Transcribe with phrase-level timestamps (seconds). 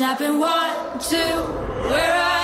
[0.00, 1.16] Snapping one, two,
[1.90, 2.39] where are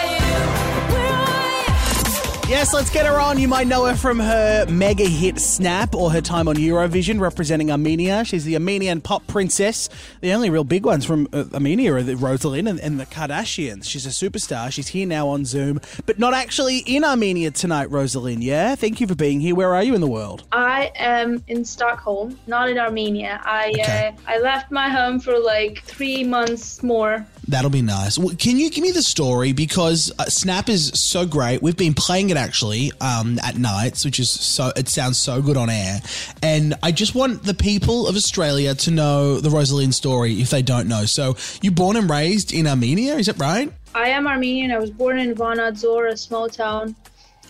[2.48, 3.40] Yes, let's get her on.
[3.40, 7.72] You might know her from her mega hit Snap or her time on Eurovision representing
[7.72, 8.24] Armenia.
[8.24, 9.88] She's the Armenian pop princess.
[10.20, 13.06] The only real big ones from uh, Armenia are the Rosa Linn and, and the
[13.06, 13.84] Kardashians.
[13.90, 14.70] She's a superstar.
[14.70, 18.40] She's here now on Zoom, but not actually in Armenia tonight, Rosa Linn.
[18.42, 18.76] Yeah?
[18.76, 19.56] Thank you for being here.
[19.56, 20.44] Where are you in the world?
[20.52, 23.40] I am in Stockholm, not in Armenia.
[23.44, 24.14] I Okay.
[24.16, 27.26] uh, I left my home for like three months more.
[27.48, 28.18] That'll be nice.
[28.18, 31.60] Well, can you give me the story because uh, Snap is so great.
[31.62, 35.56] We've been playing it actually um, at nights, which is so it sounds so good
[35.56, 36.00] on air.
[36.42, 40.50] And I just want the people of Australia to know the Rosa Linn story if
[40.50, 41.04] they don't know.
[41.04, 43.72] So you born and raised in Armenia, is that right?
[43.94, 44.72] I am Armenian.
[44.72, 46.94] I was born in Vanadzor, a small town,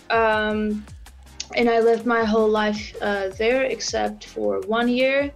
[0.09, 0.85] um,
[1.55, 5.31] and I lived my whole life uh, there, except for one year,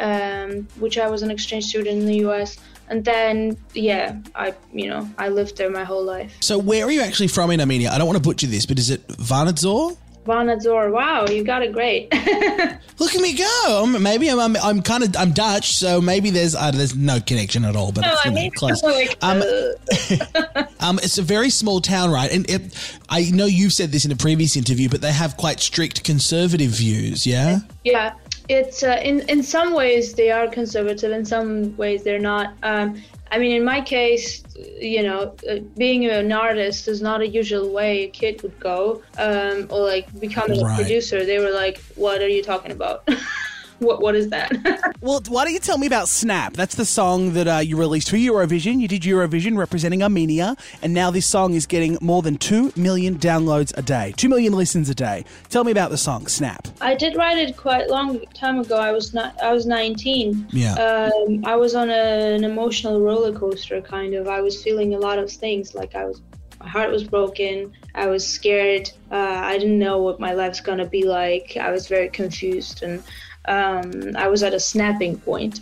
[0.00, 2.58] um, which I was an exchange student in the U.S.
[2.88, 6.36] And then, yeah, I you know I lived there my whole life.
[6.40, 7.90] So where are you actually from in Armenia?
[7.90, 9.96] I don't want to butcher this, but is it Vanadzor?
[10.24, 10.90] Vanadzor.
[10.90, 12.12] Wow, you got it great.
[12.98, 13.82] Look at me go!
[13.84, 17.20] Um, maybe I'm I'm, I'm kind of I'm Dutch, so maybe there's uh, there's no
[17.20, 17.92] connection at all.
[17.92, 18.82] But no, it's, I you know, mean close.
[18.82, 22.30] like Um, uh, Um, it's a very small town, right?
[22.30, 22.72] And it,
[23.08, 26.70] I know you've said this in a previous interview, but they have quite strict conservative
[26.70, 27.60] views, yeah?
[27.82, 28.12] Yeah,
[28.48, 32.54] it's uh, in in some ways they are conservative, in some ways they're not.
[32.62, 34.44] Um, I mean, in my case,
[34.80, 39.02] you know, uh, being an artist is not a usual way a kid would go,
[39.18, 40.72] um, or like becoming Right.
[40.72, 41.24] a producer.
[41.24, 43.08] They were like, "What are you talking about?
[43.78, 44.52] what what is that?"
[45.02, 46.54] Well, why don't you tell me about Snap?
[46.54, 48.80] That's the song that uh, you released for Eurovision.
[48.80, 53.16] You did Eurovision representing Armenia, and now this song is getting more than 2 million
[53.16, 55.24] downloads a day, 2 million listens a day.
[55.48, 56.66] Tell me about the song, Snap.
[56.80, 58.76] I did write it quite long time ago.
[58.76, 59.40] I was not.
[59.42, 60.48] I was 19.
[60.50, 60.74] Yeah.
[60.74, 64.28] Um, I was on a, an emotional roller coaster, kind of.
[64.28, 65.74] I was feeling a lot of things.
[65.74, 66.20] Like I was,
[66.58, 67.72] my heart was broken.
[67.94, 68.90] I was scared.
[69.10, 71.56] Uh, I didn't know what my life's gonna be like.
[71.60, 73.02] I was very confused, and
[73.48, 75.60] um, I was at a snapping point.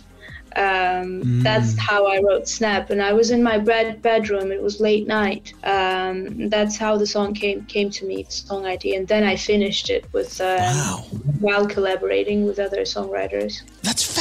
[0.55, 4.53] Um, That's how I wrote Snap, and I was in my bed bedroom.
[4.53, 5.53] It was late night.
[5.65, 9.35] Um, that's how the song came came to me, the song idea, and then I
[9.35, 11.03] finished it with um, Wow.
[11.41, 13.63] while collaborating with other songwriters.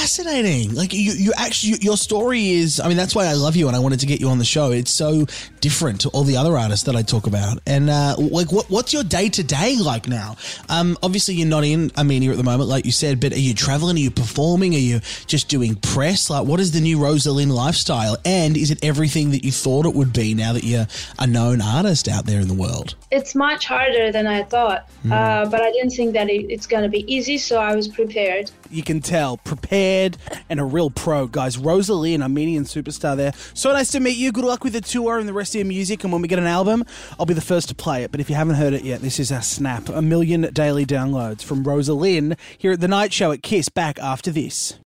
[0.04, 0.75] That's fascinating.
[0.75, 2.78] Like you, you actually, your story is.
[2.78, 4.44] I mean, that's why I love you, and I wanted to get you on the
[4.44, 4.70] show.
[4.70, 5.25] It's so
[5.62, 7.59] different to all the other artists that I talk about.
[7.66, 10.37] And uh, like, what, what's your day to day like now?
[10.69, 13.19] Um, obviously, you're not in Armenia at the moment, like you said.
[13.19, 13.97] But are you traveling?
[13.97, 14.75] Are you performing?
[14.75, 16.28] Are you just doing press?
[16.28, 18.19] Like, what is the new Rosa Linn lifestyle?
[18.26, 20.87] And is it everything that you thought it would be now that you're
[21.19, 22.94] a known artist out there in the world?
[23.10, 26.88] It's much harder than I thought, uh, but I didn't think that it, it's gonna
[26.88, 28.50] be easy, so I was prepared.
[28.70, 31.56] You can tell, prepared and a real pro, guys.
[31.59, 33.32] Rosa Linn, an Armenian superstar there.
[33.55, 34.32] So nice to meet you.
[34.32, 36.05] Good luck with the tour and the rest of your music.
[36.05, 36.84] And when we get an album,
[37.19, 38.10] I'll be the first to play it.
[38.10, 39.88] But if you haven't heard it yet, this is our Snap.
[39.88, 43.99] A million daily downloads from Rosa Linn here at The Night Show at Kiss back
[43.99, 44.78] after this.